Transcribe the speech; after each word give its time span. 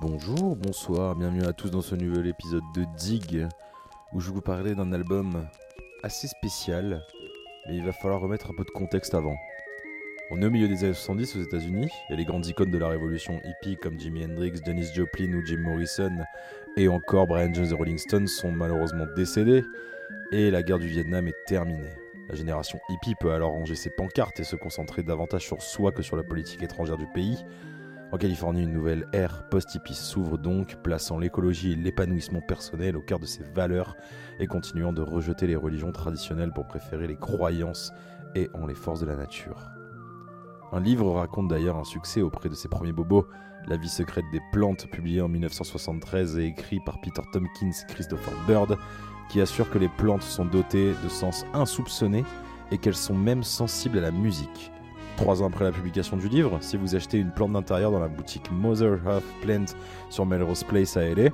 Bonjour, 0.00 0.54
bonsoir, 0.54 1.16
bienvenue 1.16 1.42
à 1.42 1.52
tous 1.52 1.72
dans 1.72 1.80
ce 1.80 1.96
nouvel 1.96 2.28
épisode 2.28 2.62
de 2.72 2.84
Dig 2.96 3.48
où 4.12 4.20
je 4.20 4.30
vous 4.30 4.40
parler 4.40 4.76
d'un 4.76 4.92
album 4.92 5.44
assez 6.04 6.28
spécial, 6.28 7.02
mais 7.66 7.74
il 7.74 7.84
va 7.84 7.90
falloir 7.90 8.20
remettre 8.20 8.48
un 8.48 8.54
peu 8.56 8.62
de 8.62 8.70
contexte 8.70 9.14
avant. 9.14 9.34
On 10.30 10.40
est 10.40 10.46
au 10.46 10.50
milieu 10.50 10.68
des 10.68 10.84
années 10.84 10.94
70 10.94 11.36
aux 11.36 11.42
États-Unis, 11.42 11.90
et 12.10 12.16
les 12.16 12.24
grandes 12.24 12.46
icônes 12.46 12.70
de 12.70 12.78
la 12.78 12.86
révolution 12.86 13.40
hippie 13.44 13.76
comme 13.76 13.98
Jimi 13.98 14.24
Hendrix, 14.24 14.52
Dennis 14.64 14.86
Joplin 14.94 15.32
ou 15.32 15.44
Jim 15.44 15.62
Morrison, 15.62 16.16
et 16.76 16.86
encore 16.86 17.26
Brian 17.26 17.52
Jones 17.52 17.72
et 17.72 17.74
Rolling 17.74 17.98
Stones 17.98 18.28
sont 18.28 18.52
malheureusement 18.52 19.06
décédés, 19.16 19.64
et 20.30 20.52
la 20.52 20.62
guerre 20.62 20.78
du 20.78 20.86
Vietnam 20.86 21.26
est 21.26 21.44
terminée. 21.48 21.96
La 22.28 22.36
génération 22.36 22.78
hippie 22.88 23.16
peut 23.18 23.32
alors 23.32 23.50
ranger 23.50 23.74
ses 23.74 23.90
pancartes 23.90 24.38
et 24.38 24.44
se 24.44 24.54
concentrer 24.54 25.02
davantage 25.02 25.44
sur 25.44 25.60
soi 25.60 25.90
que 25.90 26.02
sur 26.02 26.14
la 26.14 26.22
politique 26.22 26.62
étrangère 26.62 26.98
du 26.98 27.06
pays. 27.08 27.44
En 28.10 28.16
Californie, 28.16 28.62
une 28.62 28.72
nouvelle 28.72 29.06
ère 29.12 29.46
post-hippie 29.50 29.94
s'ouvre 29.94 30.38
donc, 30.38 30.76
plaçant 30.76 31.18
l'écologie 31.18 31.72
et 31.72 31.76
l'épanouissement 31.76 32.40
personnel 32.40 32.96
au 32.96 33.02
cœur 33.02 33.18
de 33.18 33.26
ses 33.26 33.42
valeurs 33.42 33.96
et 34.40 34.46
continuant 34.46 34.94
de 34.94 35.02
rejeter 35.02 35.46
les 35.46 35.56
religions 35.56 35.92
traditionnelles 35.92 36.52
pour 36.52 36.66
préférer 36.66 37.06
les 37.06 37.16
croyances 37.16 37.92
et 38.34 38.48
en 38.54 38.66
les 38.66 38.74
forces 38.74 39.00
de 39.00 39.06
la 39.06 39.16
nature. 39.16 39.70
Un 40.72 40.80
livre 40.80 41.12
raconte 41.12 41.48
d'ailleurs 41.48 41.76
un 41.76 41.84
succès 41.84 42.22
auprès 42.22 42.48
de 42.48 42.54
ses 42.54 42.68
premiers 42.68 42.92
bobos, 42.92 43.26
La 43.66 43.76
vie 43.76 43.88
secrète 43.88 44.24
des 44.32 44.40
plantes, 44.52 44.86
publié 44.90 45.20
en 45.20 45.28
1973 45.28 46.38
et 46.38 46.46
écrit 46.46 46.80
par 46.80 47.02
Peter 47.02 47.20
Tompkins 47.32 47.70
et 47.70 47.92
Christopher 47.92 48.32
Bird, 48.46 48.78
qui 49.28 49.42
assure 49.42 49.68
que 49.68 49.78
les 49.78 49.90
plantes 49.90 50.22
sont 50.22 50.46
dotées 50.46 50.94
de 51.04 51.08
sens 51.10 51.44
insoupçonnés 51.52 52.24
et 52.70 52.78
qu'elles 52.78 52.96
sont 52.96 53.14
même 53.14 53.42
sensibles 53.42 53.98
à 53.98 54.02
la 54.02 54.10
musique. 54.10 54.72
Trois 55.18 55.42
ans 55.42 55.48
après 55.48 55.64
la 55.64 55.72
publication 55.72 56.16
du 56.16 56.28
livre, 56.28 56.58
si 56.60 56.76
vous 56.76 56.94
achetez 56.94 57.18
une 57.18 57.32
plante 57.32 57.52
d'intérieur 57.52 57.90
dans 57.90 57.98
la 57.98 58.06
boutique 58.06 58.52
Mother 58.52 59.00
of 59.04 59.24
Plant 59.42 59.64
sur 60.10 60.24
Melrose 60.24 60.62
Place 60.62 60.96
à 60.96 61.02
LA, 61.02 61.30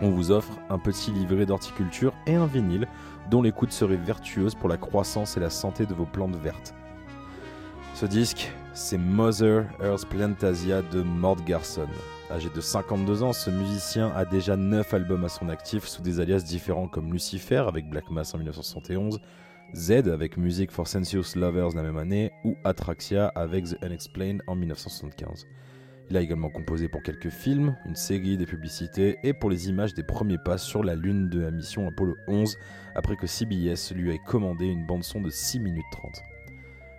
on 0.00 0.10
vous 0.10 0.30
offre 0.30 0.52
un 0.70 0.78
petit 0.78 1.10
livret 1.10 1.44
d'horticulture 1.44 2.12
et 2.28 2.36
un 2.36 2.46
vinyle 2.46 2.86
dont 3.32 3.42
l'écoute 3.42 3.72
serait 3.72 3.96
vertueuse 3.96 4.54
pour 4.54 4.68
la 4.68 4.76
croissance 4.76 5.36
et 5.36 5.40
la 5.40 5.50
santé 5.50 5.86
de 5.86 5.92
vos 5.92 6.04
plantes 6.04 6.36
vertes. 6.36 6.72
Ce 7.94 8.06
disque, 8.06 8.52
c'est 8.74 8.98
Mother 8.98 9.64
Earth 9.82 10.06
Plantasia 10.06 10.82
de 10.82 11.02
Mort 11.02 11.42
Garson. 11.44 11.88
Âgé 12.30 12.48
de 12.54 12.60
52 12.60 13.24
ans, 13.24 13.32
ce 13.32 13.50
musicien 13.50 14.12
a 14.14 14.24
déjà 14.24 14.56
9 14.56 14.94
albums 14.94 15.24
à 15.24 15.28
son 15.28 15.48
actif 15.48 15.88
sous 15.88 16.00
des 16.00 16.20
alias 16.20 16.44
différents 16.44 16.86
comme 16.86 17.12
Lucifer 17.12 17.64
avec 17.66 17.90
Black 17.90 18.08
Mass 18.12 18.34
en 18.34 18.38
1971, 18.38 19.20
Z 19.74 20.08
avec 20.08 20.36
Music 20.36 20.70
for 20.70 20.86
Sensuous 20.86 21.34
Lovers 21.34 21.74
la 21.74 21.82
même 21.82 21.96
année 21.96 22.30
ou 22.44 22.54
Atraxia 22.62 23.26
avec 23.34 23.64
The 23.64 23.76
Unexplained 23.82 24.40
en 24.46 24.54
1975. 24.54 25.48
Il 26.10 26.16
a 26.16 26.20
également 26.20 26.48
composé 26.48 26.88
pour 26.88 27.02
quelques 27.02 27.30
films, 27.30 27.76
une 27.84 27.96
série, 27.96 28.36
des 28.36 28.46
publicités 28.46 29.16
et 29.24 29.32
pour 29.32 29.50
les 29.50 29.68
images 29.68 29.92
des 29.92 30.04
premiers 30.04 30.38
pas 30.38 30.58
sur 30.58 30.84
la 30.84 30.94
lune 30.94 31.28
de 31.28 31.40
la 31.40 31.50
mission 31.50 31.88
Apollo 31.88 32.14
11 32.28 32.56
après 32.94 33.16
que 33.16 33.26
CBS 33.26 33.92
lui 33.92 34.14
ait 34.14 34.20
commandé 34.24 34.66
une 34.66 34.86
bande-son 34.86 35.20
de 35.20 35.30
6 35.30 35.58
minutes 35.58 35.84
30. 35.90 36.22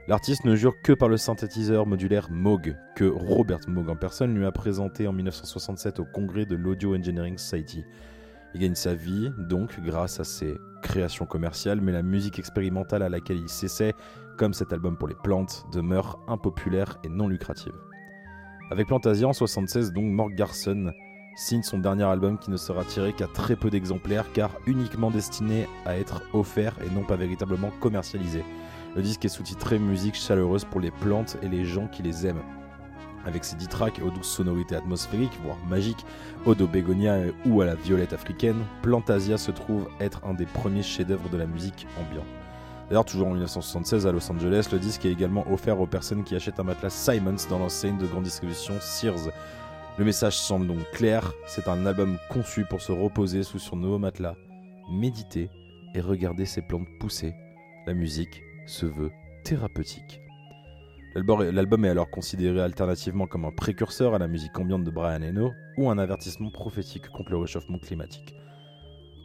L'artiste 0.09 0.43
ne 0.43 0.55
jure 0.55 0.81
que 0.81 0.91
par 0.91 1.07
le 1.07 1.17
synthétiseur 1.17 1.87
modulaire 1.87 2.29
Moog, 2.29 2.75
que 2.95 3.05
Robert 3.05 3.61
Moog 3.69 3.89
en 3.89 3.95
personne 3.95 4.35
lui 4.35 4.45
a 4.45 4.51
présenté 4.51 5.07
en 5.07 5.13
1967 5.13 6.01
au 6.01 6.05
congrès 6.05 6.45
de 6.45 6.55
l'Audio 6.55 6.93
Engineering 6.93 7.37
Society. 7.37 7.85
Il 8.55 8.61
gagne 8.61 8.75
sa 8.75 8.95
vie, 8.95 9.33
donc, 9.37 9.81
grâce 9.81 10.21
à 10.21 10.23
ses 10.23 10.61
créations 10.81 11.25
commerciales, 11.25 11.81
mais 11.81 11.91
la 11.91 12.01
musique 12.01 12.39
expérimentale 12.39 13.03
à 13.03 13.09
laquelle 13.09 13.39
il 13.39 13.49
s'essaie, 13.49 13.93
comme 14.37 14.53
cet 14.53 14.71
album 14.71 14.95
pour 14.95 15.09
les 15.09 15.15
plantes, 15.21 15.65
demeure 15.73 16.23
impopulaire 16.29 16.97
et 17.03 17.09
non 17.09 17.27
lucrative. 17.27 17.73
Avec 18.71 18.87
Plantasia 18.87 19.27
en 19.27 19.33
76, 19.33 19.91
donc, 19.91 20.05
Morg 20.05 20.33
Garson 20.35 20.93
signe 21.35 21.63
son 21.63 21.79
dernier 21.79 22.05
album 22.05 22.37
qui 22.37 22.49
ne 22.49 22.55
sera 22.55 22.85
tiré 22.85 23.11
qu'à 23.11 23.27
très 23.27 23.57
peu 23.57 23.69
d'exemplaires 23.69 24.31
car 24.31 24.51
uniquement 24.67 25.11
destiné 25.11 25.67
à 25.85 25.97
être 25.97 26.21
offert 26.31 26.77
et 26.81 26.89
non 26.95 27.03
pas 27.03 27.17
véritablement 27.17 27.71
commercialisé. 27.81 28.45
Le 28.95 29.01
disque 29.01 29.25
est 29.25 29.29
sous-titré 29.29 29.79
Musique 29.79 30.15
chaleureuse 30.15 30.63
pour 30.63 30.79
les 30.79 30.91
plantes 30.91 31.35
et 31.41 31.49
les 31.49 31.65
gens 31.65 31.89
qui 31.89 32.03
les 32.03 32.25
aiment. 32.25 32.41
Avec 33.25 33.43
ses 33.43 33.55
10 33.55 33.67
tracks 33.67 34.01
aux 34.05 34.11
douces 34.11 34.29
sonorités 34.29 34.75
atmosphériques, 34.75 35.37
voire 35.43 35.57
magiques, 35.67 36.05
Ode 36.45 36.61
au 36.61 36.67
bégonia 36.67 37.17
ou 37.45 37.61
à 37.61 37.65
la 37.65 37.75
violette 37.75 38.13
africaine, 38.13 38.63
Plantasia 38.83 39.37
se 39.37 39.51
trouve 39.51 39.89
être 39.99 40.21
un 40.23 40.35
des 40.35 40.45
premiers 40.45 40.83
chefs-d'œuvre 40.83 41.27
de 41.29 41.37
la 41.37 41.47
musique 41.47 41.87
ambiante. 41.99 42.27
D'ailleurs, 42.87 43.05
toujours 43.05 43.29
en 43.29 43.31
1976 43.31 44.05
à 44.05 44.11
Los 44.11 44.31
Angeles, 44.31 44.69
le 44.71 44.77
disque 44.77 45.05
est 45.05 45.11
également 45.11 45.43
offert 45.51 45.79
aux 45.79 45.87
personnes 45.87 46.23
qui 46.23 46.35
achètent 46.35 46.59
un 46.59 46.63
matelas 46.63 46.91
Simons 46.91 47.35
dans 47.49 47.57
l'enseigne 47.57 47.97
de 47.97 48.05
grande 48.05 48.25
distribution 48.25 48.75
Sears. 48.79 49.31
Le 49.97 50.05
message 50.05 50.37
semble 50.37 50.67
donc 50.67 50.91
clair, 50.91 51.33
c'est 51.47 51.67
un 51.67 51.85
album 51.87 52.17
conçu 52.29 52.63
pour 52.65 52.81
se 52.81 52.91
reposer 52.91 53.41
sous 53.41 53.59
son 53.59 53.77
nouveau 53.77 53.97
matelas, 53.97 54.35
méditer 54.91 55.49
et 55.95 56.01
regarder 56.01 56.45
ses 56.45 56.61
plantes 56.61 56.87
pousser. 56.99 57.33
La 57.87 57.95
musique 57.95 58.43
se 58.67 58.85
veut 58.85 59.11
thérapeutique. 59.43 60.24
L'album 61.15 61.85
est 61.85 61.89
alors 61.89 62.09
considéré 62.09 62.59
alternativement 62.59 63.25
comme 63.25 63.45
un 63.45 63.51
précurseur 63.51 64.13
à 64.13 64.19
la 64.19 64.27
musique 64.27 64.59
ambiante 64.59 64.83
de 64.83 64.91
Brian 64.91 65.21
Eno 65.21 65.53
ou 65.77 65.89
un 65.89 65.97
avertissement 65.97 66.49
prophétique 66.49 67.07
contre 67.07 67.31
le 67.31 67.37
réchauffement 67.37 67.79
climatique. 67.79 68.35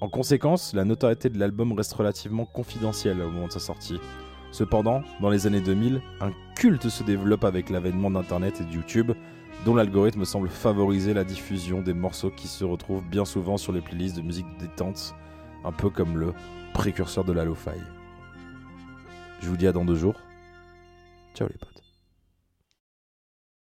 En 0.01 0.09
conséquence, 0.09 0.73
la 0.73 0.85
notoriété 0.85 1.31
de 1.31 1.39
l'album 1.39 1.73
reste 1.73 1.93
relativement 1.93 2.47
confidentielle 2.47 3.21
au 3.21 3.29
moment 3.29 3.49
de 3.49 3.53
sa 3.53 3.59
sortie. 3.59 3.99
Cependant, 4.53 5.03
dans 5.21 5.31
les 5.31 5.49
années 5.49 5.61
2000, 5.61 6.01
un 6.21 6.31
culte 6.55 6.89
se 6.89 7.03
développe 7.03 7.45
avec 7.45 7.71
l'avènement 7.71 8.11
d'Internet 8.11 8.61
et 8.61 8.65
de 8.65 8.73
YouTube, 8.73 9.11
dont 9.65 9.75
l'algorithme 9.75 10.25
semble 10.25 10.49
favoriser 10.49 11.13
la 11.13 11.25
diffusion 11.25 11.83
des 11.83 11.93
morceaux 11.93 12.31
qui 12.31 12.47
se 12.47 12.65
retrouvent 12.65 13.05
bien 13.05 13.25
souvent 13.25 13.57
sur 13.57 13.73
les 13.73 13.81
playlists 13.81 14.17
de 14.17 14.23
musique 14.23 14.47
détente, 14.61 15.15
un 15.65 15.73
peu 15.73 15.91
comme 15.91 16.17
le 16.17 16.35
précurseur 16.73 17.25
de 17.25 17.33
la 17.33 17.45
lo-fi. 17.45 17.71
Je 19.41 19.49
vous 19.49 19.57
dis 19.57 19.67
à 19.67 19.73
dans 19.73 19.85
deux 19.85 19.97
jours. 19.97 20.21
Ciao 21.35 21.49
les 21.49 21.59
potes. 21.59 21.80